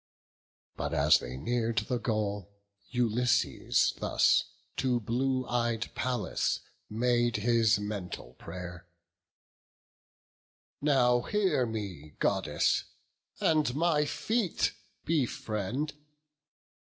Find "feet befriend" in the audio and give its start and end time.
14.05-15.93